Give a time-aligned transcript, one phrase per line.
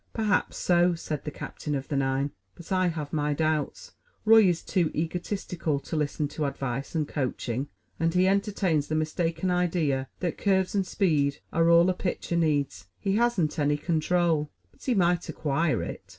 [0.13, 3.91] "Perhaps so," said the captain of the nine; "but I have my doubts.
[4.25, 7.67] Roy is too egotistical to listen to advice and coaching,
[7.99, 12.87] and he entertains the mistaken idea that curves and speed are all a pitcher needs.
[12.97, 16.03] He hasn't any control." "But he might acquire it."